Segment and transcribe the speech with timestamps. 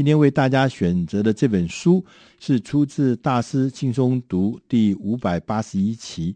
[0.00, 2.02] 今天为大家选择的这本书
[2.38, 6.34] 是出自《大师轻松读》第五百八十一期，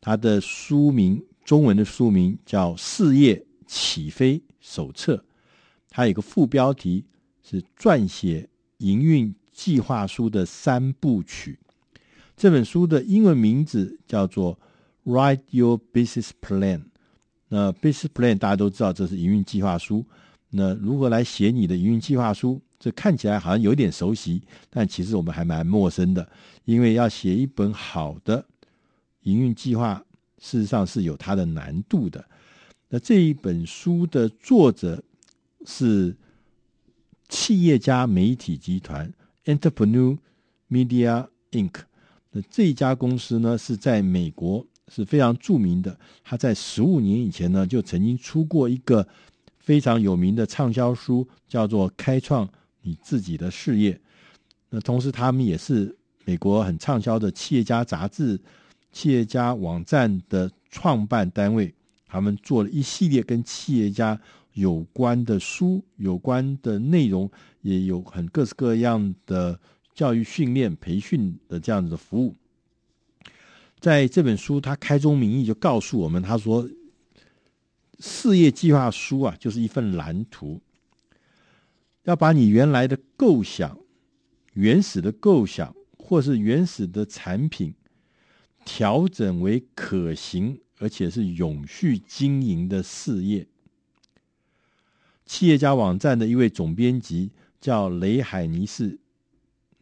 [0.00, 5.16] 它的书名中文的书名叫《事业起飞手册》，
[5.90, 7.04] 它有个副标题
[7.42, 8.48] 是“撰写
[8.78, 11.58] 营运计划书的三部曲”。
[12.34, 14.58] 这本书的英文名字叫做
[15.04, 16.84] “Write Your Business Plan”。
[17.50, 20.06] 那 Business Plan 大家都知道，这是营运计划书。
[20.48, 22.62] 那如何来写你的营运计划书？
[22.84, 26.28] 这看起来好像有点熟悉，但其实我们还蛮陌生的。
[26.66, 28.44] 因为要写一本好的
[29.22, 30.04] 营运计划，
[30.38, 32.22] 事实上是有它的难度的。
[32.90, 35.02] 那这一本书的作者
[35.64, 36.14] 是
[37.30, 39.10] 企业家媒体集团
[39.46, 40.18] Entrepreneur
[40.68, 41.72] Media Inc。
[42.32, 45.98] 那这一家公司呢，是在美国是非常著名的。
[46.22, 49.08] 他在十五年以前呢，就曾经出过一个
[49.56, 52.46] 非常有名的畅销书，叫做《开创
[52.84, 53.92] 你自己的事业》。
[54.70, 55.92] 那同时，他们也是
[56.24, 58.40] 美国很畅销的企业家杂志、
[58.92, 61.74] 企业家网站的创办单位。
[62.06, 64.16] 他们做了一系列跟企业家
[64.52, 67.28] 有关的书，有关的内容，
[67.62, 69.58] 也有很各式各样的
[69.92, 72.36] 教育训练、培训的这样子的服务。
[73.80, 76.68] 在这本书，他开宗明义就告诉我们，他说。
[78.00, 80.60] 事业计划书啊，就是一份蓝图，
[82.04, 83.78] 要把你原来的构想、
[84.52, 87.74] 原始的构想，或是原始的产品，
[88.64, 93.46] 调整为可行而且是永续经营的事业。
[95.24, 98.98] 企业家网站的一位总编辑叫雷海尼士，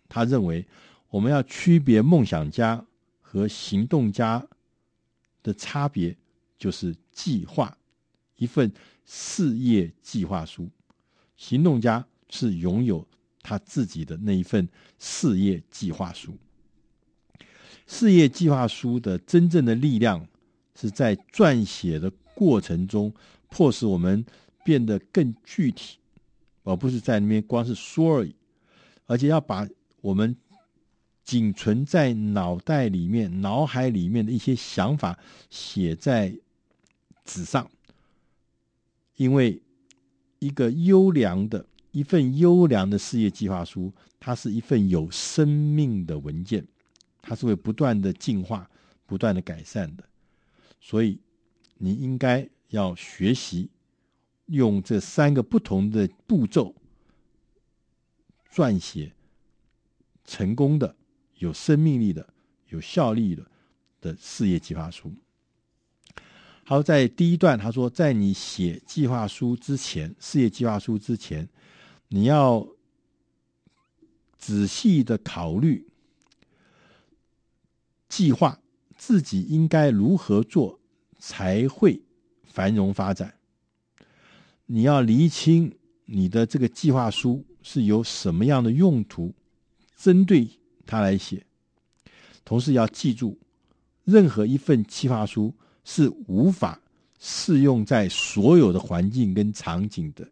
[0.08, 0.64] 他认为
[1.10, 2.86] 我们要区别梦想家
[3.20, 4.46] 和行动家
[5.42, 6.16] 的差别，
[6.56, 7.76] 就是计划。
[8.36, 8.72] 一份
[9.04, 10.68] 事业计划书，
[11.36, 13.06] 行动家是拥有
[13.42, 14.66] 他自己的那一份
[14.98, 16.34] 事业计划书。
[17.86, 20.27] 事业计划书的真正的力量
[20.74, 23.12] 是在撰写的过程中，
[23.51, 24.24] 迫使我们
[24.64, 25.98] 变得更具体，
[26.62, 28.35] 而不是在那边光是说而已，
[29.06, 29.68] 而且要把
[30.01, 30.35] 我们
[31.23, 35.18] 仅存在脑袋里面、脑海里面的一些想法
[35.51, 36.35] 写在
[37.27, 37.70] 纸上。
[39.17, 39.61] 因为
[40.39, 46.67] 一个优良的一份优良的事业计划书，它是一份有生命的文件，
[47.20, 48.69] 它是会不断的进化、
[49.07, 50.05] 不断的改善的。
[50.80, 51.20] 所以，
[51.79, 53.70] 你应该要学习
[54.47, 56.75] 用这三个不同的步骤
[58.53, 59.13] 撰写
[60.24, 60.97] 成功的、
[61.39, 62.27] 有生命力的、
[62.69, 63.47] 有效力的
[64.01, 65.13] 的事业计划书。
[66.64, 71.48] 好，在第一段，他说，在你写计划书之前，事业计划书之前，
[72.14, 72.68] 你要
[74.36, 75.89] 仔细的考虑
[78.08, 78.61] 计划
[78.98, 80.78] 自己应该如何做
[81.18, 81.98] 才会
[82.45, 83.34] 繁荣发展。
[84.67, 85.74] 你要厘清
[86.05, 89.34] 你的这个计划书是有什么样的用途，
[89.96, 90.46] 针对
[90.84, 91.42] 它来写。
[92.44, 93.39] 同时要记住，
[94.05, 95.55] 任何一份计划书。
[95.84, 96.80] 是无法
[97.18, 100.24] 适用在所有的环境跟场景的，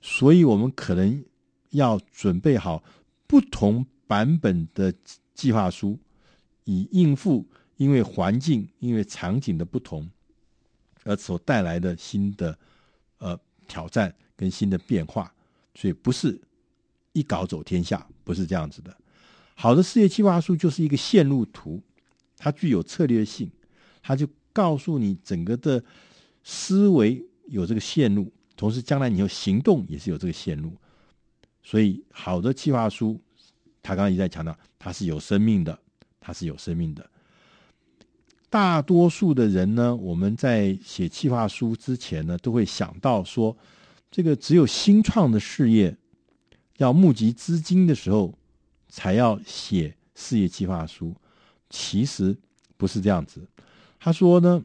[0.00, 1.24] 所以我们可能
[1.70, 2.82] 要准备好
[3.26, 4.92] 不同版本的
[5.34, 5.98] 计划书，
[6.64, 7.46] 以应付
[7.76, 10.08] 因为环境、因为场景的不同
[11.04, 12.58] 而所带来的新的
[13.18, 15.32] 呃挑战跟新的变化。
[15.74, 16.40] 所以不是
[17.12, 18.96] 一搞走天下，不是这样子的。
[19.54, 21.80] 好的事业计划书就是一个线路图，
[22.36, 23.50] 它具有策略性，
[24.02, 24.28] 它就。
[24.52, 25.82] 告诉你整个的
[26.42, 30.76] 思维有这个线路，同时将来你有行动也是有这个线路，
[31.62, 33.18] 所以好的计划书，
[33.82, 35.78] 他刚刚一再强调，它是有生命的，
[36.20, 37.08] 它是有生命的。
[38.50, 43.56] 大多数的人呢，我们在写计划书之前呢，都会想到说，
[44.10, 45.96] 这个只有新创的事业
[46.76, 48.34] 要募集资金的时候，
[48.90, 51.14] 才要写事业计划书，
[51.70, 52.36] 其实
[52.76, 53.40] 不是这样子。
[53.98, 54.62] 他说呢，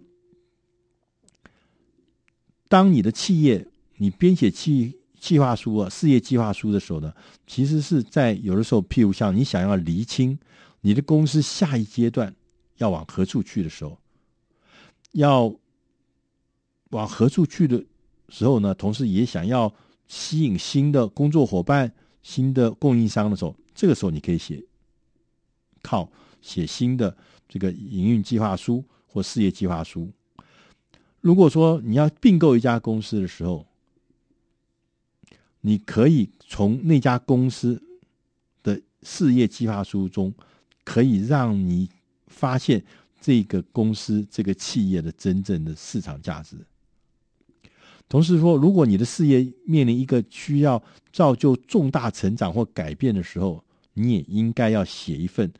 [2.67, 3.65] 当你的企业
[3.97, 7.13] 你编写计计划书啊，事业计划书的时候呢，
[7.47, 10.37] 其实是在有的时候，譬如像你想要厘清
[10.81, 12.35] 你的公司下一阶段
[12.77, 13.97] 要往何处去的时候，
[15.11, 15.53] 要
[16.91, 17.83] 往何处去的
[18.29, 19.73] 时候呢，同时也想要
[20.07, 24.63] 吸引新的工作伙伴、新的供应商的时候，这个时候你可以写
[25.81, 26.09] 靠
[26.41, 27.15] 写新的
[27.47, 28.83] 这个营运计划书。
[29.15, 30.11] 或事业计划书。
[31.21, 33.65] 如果说你要并购一家公司的时候，
[35.65, 37.81] 你可以从那家公司
[38.61, 40.31] 的事业计划书中，
[40.83, 41.89] 可以让你
[42.27, 42.83] 发现
[43.19, 46.55] 这个公司、这个企业的真正的市场价值。
[48.07, 50.79] 同时说，如果你的事业面临一个需要
[51.11, 53.63] 造就重大成长或改变的时候，
[53.95, 55.51] 你也应该要写一份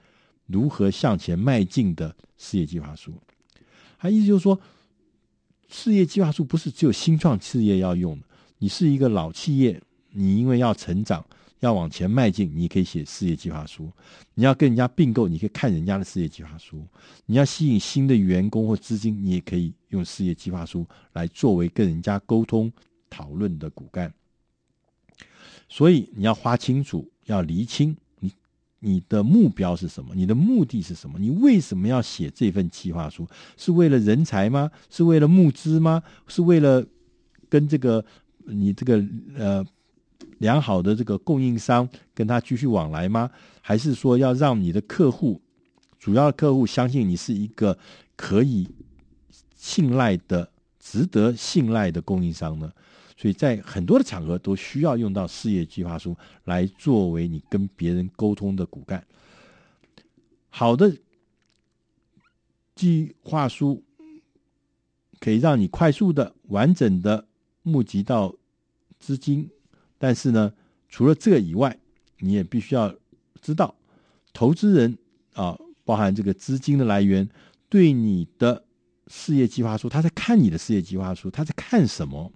[0.45, 3.11] 如何向前迈进的事业计划书。
[3.97, 4.61] 他意思就是说，
[5.67, 8.27] 事业计划书不是只有新创事业要用的。
[8.59, 9.81] 你是一个老企业，
[10.15, 11.23] 你因为要成长、
[11.59, 13.91] 要往前迈进，你可以写事业计划书。
[14.33, 16.85] 你要跟人家并购，你可以看人家的事业计划书。
[17.25, 22.71] 你要吸引新的员工或资金，你也可以用事业计划书来作为跟人家沟通
[23.09, 24.13] 讨论的骨干。
[25.67, 27.95] 所以你要花清楚，要厘清。
[28.19, 28.31] 你
[28.79, 30.13] 你的目标是什么？
[30.15, 31.17] 你的目的是什么？
[31.17, 33.27] 你为什么要写这份计划书？
[33.57, 34.69] 是为了人才吗？
[34.89, 36.03] 是为了募资吗？
[36.27, 36.85] 是为了
[37.49, 38.05] 跟这个
[38.45, 39.03] 你这个
[39.35, 39.65] 呃
[40.39, 43.29] 良好的这个供应商跟他继续往来吗？
[43.61, 45.41] 还是说要让你的客户
[45.99, 47.77] 主要客户相信你是一个
[48.15, 48.67] 可以
[49.55, 52.71] 信赖的、值得信赖的供应商呢？
[53.17, 59.03] 所以在很多的场合都需要用到事业计划书来作为你跟别人沟通的骨干。
[60.49, 60.93] 好的
[62.75, 63.81] 计划书
[65.19, 67.25] 可以让你快速的、完整的
[67.63, 68.35] 募集到
[68.99, 69.49] 资金，
[70.05, 70.53] 但是呢，
[70.87, 71.75] 除了这个以外，
[72.19, 72.93] 你也必须要
[73.41, 73.73] 知道，
[74.33, 74.95] 投资人
[75.33, 77.27] 啊，包含这个资金的来源，
[77.69, 78.63] 对你的
[79.07, 82.31] 事业计划书，他在看你的事业计划书，他在看什么？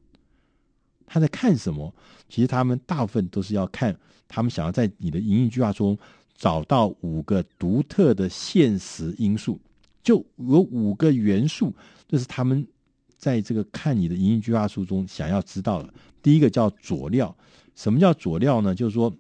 [1.06, 1.94] 他在看什么？
[2.28, 3.96] 其实他们大部分都是要看，
[4.28, 5.96] 他们想要在你的营运计划中
[6.36, 9.60] 找到五个独特的现实因素，
[10.02, 11.72] 就有五个元素，
[12.08, 12.68] 这是他们
[13.20, 15.94] 在这个看你的营运计划书中想要知道的。
[16.24, 17.36] 第一个叫佐料，
[17.76, 18.74] 什么叫佐料呢？
[18.74, 19.14] 就是说，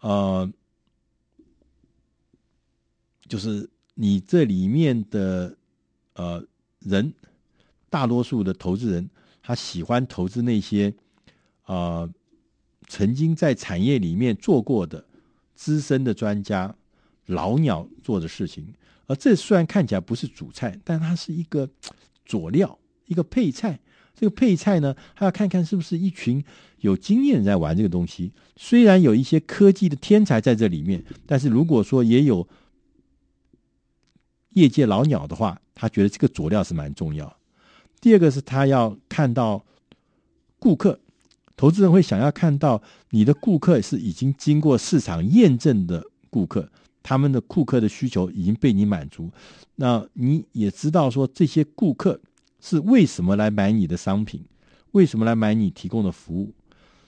[0.00, 0.48] 呃，
[3.26, 5.56] 就是你这里面的
[6.14, 6.46] 呃
[6.80, 7.12] 人，
[7.88, 9.10] 大多数的投资人。
[9.42, 10.94] 他喜欢投资那些，
[11.64, 12.08] 呃，
[12.86, 15.02] 曾经在产业里面做过的
[15.54, 16.72] 资深的专家、
[17.26, 18.72] 老鸟做的事情。
[19.06, 21.68] 而这虽然看起来不是主菜，但它是一个
[22.30, 23.80] 佐料，一个配菜。
[24.14, 26.44] 这个配菜呢，还要看看是不是一群
[26.80, 28.32] 有经验人在玩这个东西。
[28.54, 32.46] 虽然有一些科技的天才在这里面，但是如果说也有
[34.50, 37.36] 业界老鸟的话，他觉得这个佐料是蛮重要。
[38.00, 39.64] 第二个是他要看到
[40.58, 41.00] 顾客，
[41.56, 46.70] 投资人会想要看到你的顾客是已经经过市场验证的顾客，
[47.02, 49.30] 他们的顾客的需求已经被你满足。
[49.76, 52.20] 那你也知道说这些顾客
[52.60, 54.44] 是为什么来买你的商品，
[54.92, 56.52] 为什么来买你提供的服务？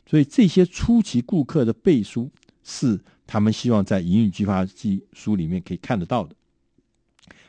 [0.06, 2.30] 所以这些初期顾客的背书
[2.62, 4.66] 是他们希望在营运计划
[5.12, 6.34] 书里面可以看得到的。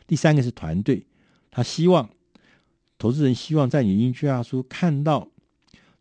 [0.06, 1.06] 第三个是团队，
[1.51, 2.10] 他希望。
[3.00, 5.28] 投资人希望在你营运计划书看到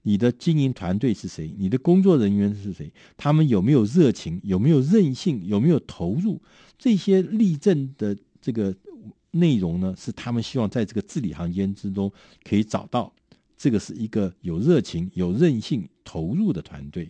[0.03, 6.41] 你的经营团队是谁，你的工作人员是谁，他们有没有热情，有没有韧性，有没有投入，
[6.79, 8.75] 这些例证的这个
[9.31, 12.13] 内容呢，是他们希望在这个字里行间之中
[12.45, 13.13] 可以找到。
[13.57, 17.09] 这个是一个有热情、有韧性、投入的团队，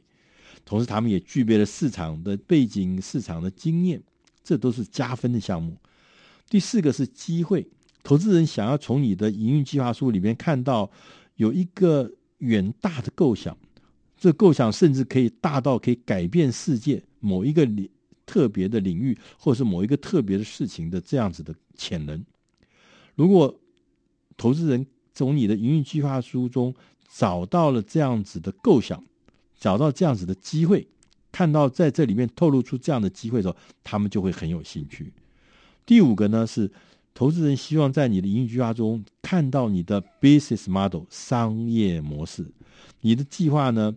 [0.66, 4.02] 同时他们也具备了市场的背景、市场的经验，
[4.44, 5.78] 这都是加分的项目。
[6.50, 7.66] 第四个是机会。
[8.02, 10.90] 投资人想要从你的营运计划书里面看到
[11.36, 13.56] 有一个远大的构想，
[14.18, 17.88] 这构想甚至可以大到可以改变世界某一个领
[18.26, 22.24] 特别的领域，或是某一个特别的事情的这样子的潜能。
[23.14, 23.60] 如果
[24.36, 24.84] 投资人
[25.14, 26.74] 从你的营运计划书中
[27.08, 29.04] 找到了这样子的构想，
[29.56, 30.88] 找到这样子的机会，
[31.30, 35.12] 看到在这里面透露出这样的机会的时候，他们就会很有兴趣。
[35.86, 36.70] 第五个呢是。
[37.14, 42.52] 投资人希望在你的营运计划中看到你的 business model 商业模式，
[43.00, 43.96] 你的计划呢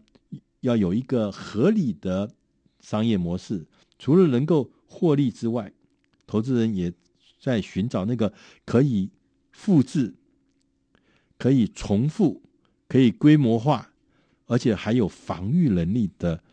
[0.62, 2.31] 要有一个合理的
[2.79, 3.65] 商业模式。
[3.98, 5.72] 除了能够获利之外，
[6.27, 6.91] 投资人也
[7.39, 8.34] 在寻找那个
[8.65, 9.10] 可以
[9.51, 10.13] 复制、
[11.38, 12.41] 可以重复、
[12.88, 13.91] 可以规模化，
[14.48, 16.43] 而且还有防御能力的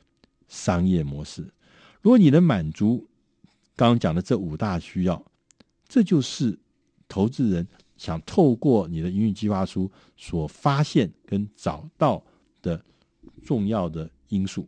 [0.46, 1.52] 商业模式。
[2.00, 3.08] 如果你能满足
[3.74, 5.24] 刚刚讲的这五大需要，
[5.92, 6.58] 这就是
[7.06, 7.68] 投资人
[7.98, 12.24] 想透过你的营运计划书所发现跟找到
[12.62, 12.82] 的
[13.44, 14.66] 重要的因素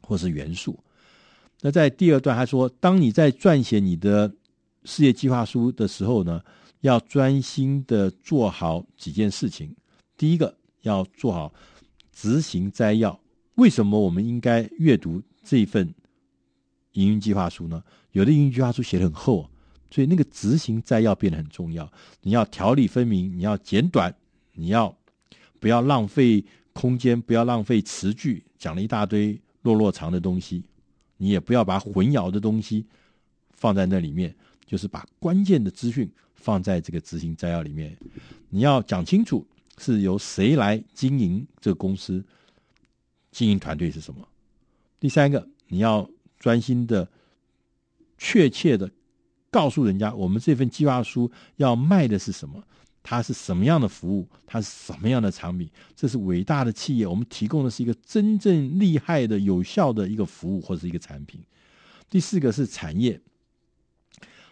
[0.00, 0.82] 或是元素。
[1.60, 4.34] 那在第二段，他说，当你在撰写你的
[4.84, 6.42] 事业计划书的时候呢，
[6.80, 9.76] 要专心的做好几件事情。
[10.16, 11.52] 第一个，要做好
[12.14, 13.20] 执行摘要，
[13.56, 15.94] 为什么我们应该阅读这份
[16.92, 17.84] 营运计划书呢？
[18.12, 19.49] 有的营运计划书写得很厚，
[19.90, 21.90] 所以那个执行摘要变得很重要。
[22.22, 24.14] 你要条理分明，你要简短，
[24.54, 24.96] 你要
[25.58, 30.62] 不要浪费空间，不要浪费词句，讲了一大堆落落长的东西，
[31.16, 32.86] 你也不要把混淆的东西
[33.52, 37.96] 放在那里面，就是把关键的资讯放在这个执行摘要里面。
[38.48, 39.46] 你要讲清楚
[39.78, 42.24] 是由谁来经营这个公司。
[43.32, 44.26] 经营团队是什么？
[44.98, 47.08] 第三个，你要专心的、
[48.18, 48.90] 确切的
[49.50, 52.62] 告诉人家，我们这份计划书要卖的是什么？
[53.02, 54.28] 它是什么样的服务？
[54.46, 55.68] 它是什么样的产品？
[55.96, 61.40] 这是伟大的企业，我们提供的是一个真正厉害的、有效的一个服务或者是一个产品。
[62.08, 63.20] 第四个是产业，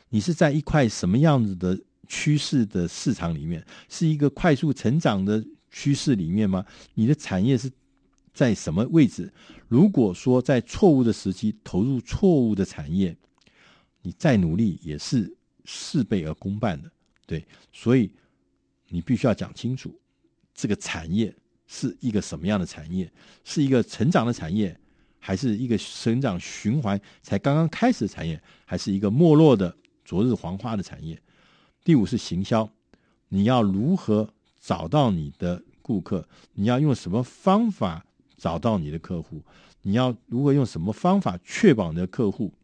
[0.08, 3.64] 你是在一块什么样子的趋势的市场里面？
[3.88, 6.64] 是一个快速成长的趋势里面吗？
[6.94, 7.70] 你的产业是？
[8.34, 9.32] 在什么位置？
[9.66, 13.16] 如果说在错误的时期投入错误的产业，
[14.08, 15.30] 你再努力也是
[15.66, 16.90] 事倍而功半的。
[17.26, 18.10] 对，所以
[18.88, 19.94] 你必须要讲清楚，
[20.54, 21.34] 这个产业
[21.66, 23.12] 是一个什么样的产业？
[23.44, 24.74] 是一个成长的产业，
[25.18, 31.20] 还是一个成长循环才刚刚开始的产业，还是一个没落的昨日黄花的产业？
[31.84, 32.66] 第五是行销，
[33.28, 36.26] 你要如何找到你的顾客？
[36.54, 38.02] 你要用什么方法？
[38.38, 39.42] 找到你的客户，
[39.82, 42.54] 你要如何用什么方法确保你的客户？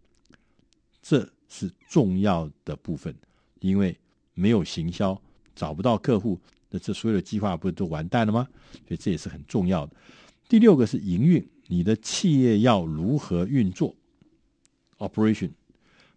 [1.02, 3.14] 这是重要的部分，
[3.60, 3.96] 因为
[4.34, 5.20] 没有行销，
[5.54, 6.38] 找不到客户，
[6.70, 8.48] 那这所有的计划不是都完蛋了吗？
[8.88, 9.92] 所以这也是很重要的。
[10.48, 13.94] 第六个是营运，你的企业要如何运作
[14.98, 15.50] ？Operation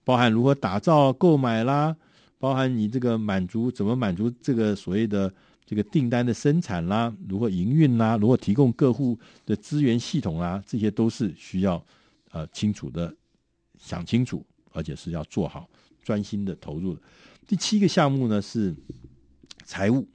[0.04, 1.96] 包含如何打造、购买啦，
[2.40, 5.32] 包含你这个满足怎么满足这个所谓的。
[5.70, 11.86] 这个订单的生产啦，如何营运啦，如何提供客户的资源系统啦，这些都是需要
[12.32, 13.14] 呃清楚的
[13.78, 14.46] 想清楚，
[14.78, 15.68] 而且是要做好，
[16.04, 17.02] 专心的投入的。
[17.48, 18.76] 第七个项目呢是
[19.66, 20.08] 财务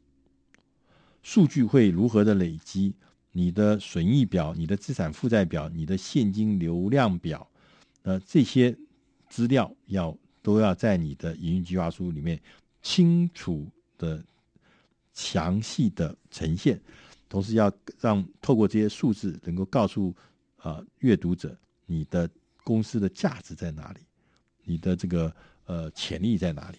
[1.22, 2.94] 数据会如何的累积，
[3.32, 7.46] 你的损益表、你的资产负债表、你的现金流量表，
[8.02, 8.74] 呃，这些
[9.28, 12.40] 资料要都要在你的营运计划书里面
[12.80, 14.24] 清楚的。
[15.14, 16.80] 详细的呈现，
[17.28, 20.10] 同时要让透过这些数字，能够告诉
[20.56, 21.54] 啊阅读者
[21.84, 22.26] 你的
[22.64, 24.00] 公司的价值在哪里，
[24.64, 25.34] 你的这个
[25.66, 26.78] 呃潜力在哪里。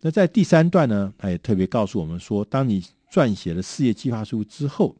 [0.00, 4.96] 那在第三段呢，他也特别告诉我们说，当你撰写了事业计划书之后，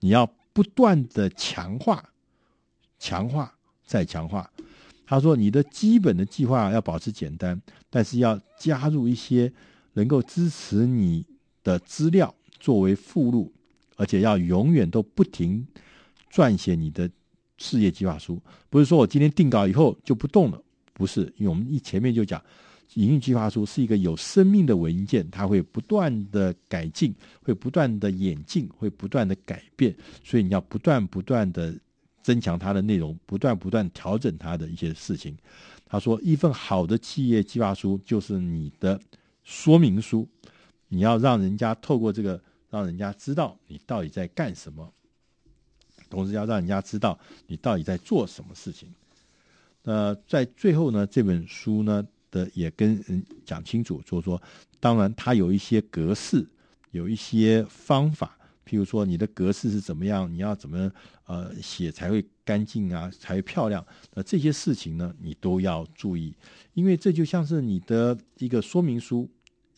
[0.00, 2.10] 你要不断的强化、
[2.98, 3.54] 强化
[3.84, 4.50] 再强化。
[5.06, 9.52] 他说，你的基本的计划要保持简单，但是要加入一些
[9.92, 11.26] 能够支持你。
[11.64, 13.52] 的资料作为附录，
[13.94, 15.64] 而且要永远都不停
[16.28, 17.08] 撰写你的
[17.56, 18.42] 事业计划书。
[18.68, 20.60] 不是说我今天定稿以后就不动了，
[21.02, 22.40] 不是，因为我们一前面就讲，
[22.94, 29.92] 营运计划书是一个有生命的文件，它会不断的改进，会不断的演进，会不断的改变，
[30.22, 31.76] 所以你要不断不断的
[32.22, 35.36] 增强它的内容，不断不断调整它的一些事情。
[35.86, 39.00] 他说，一份好的企业计划书就是你的
[39.42, 40.24] 说明书。
[40.86, 42.40] 你要让人家透过这个，
[42.70, 44.88] 让人家知道你到底在干什么，
[46.08, 47.18] 同时要让人家知道
[47.48, 48.88] 你到底在做什么事情。
[49.82, 54.40] 那在最后呢，这本书呢的也跟人讲清楚，就说，
[54.80, 56.46] 当然它有一些格式，
[56.90, 58.36] 有一些方法，
[58.66, 60.90] 譬如说你的格式是怎么样，你要怎么
[61.26, 63.84] 呃写才会干净啊，才会漂亮。
[64.14, 66.34] 那这些事情呢，你都要注意，
[66.74, 69.28] 因为这就像是你的一个说明书。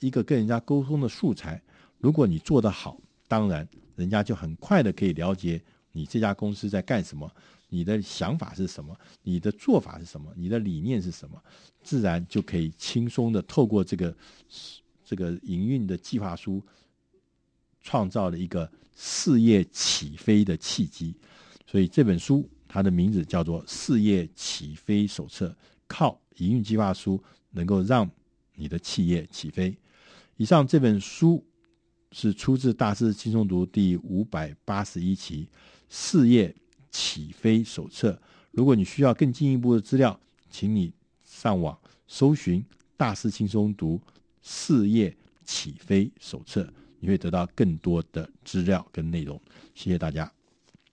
[0.01, 1.63] 一个跟人家沟通的素材，
[1.99, 5.59] 如果你做得好，当然人家就很快的可以了解
[5.93, 7.31] 你这家公司在干什么，
[7.75, 11.43] 你的想法是什么，你的做法是什么，你的理念是什么，
[11.83, 14.17] 自然就可以轻松的透过这个
[15.05, 16.63] 这个营运的计划书，
[17.81, 21.17] 创造了一个事业起飞的契机。
[21.67, 25.49] 所以这本书它的名字叫做《事业起飞手册》，
[25.89, 28.09] 靠营运计划书能够让
[28.55, 29.77] 你的企业起飞。
[30.37, 31.45] 以上这本书
[32.13, 35.49] 是出自《大师轻松读》第五百八十一期
[35.89, 36.55] 《事业
[36.95, 38.13] 起飞手册》。
[38.53, 40.93] 如果你需要更进一步的资料，请你
[41.25, 42.63] 上网搜寻
[42.97, 44.01] 《大师轻松读
[44.41, 46.63] 事业起飞手册》，
[47.01, 49.41] 你会得到更多的资料跟内容。
[49.75, 50.34] 谢谢大家。